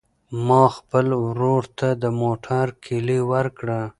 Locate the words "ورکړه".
3.31-3.81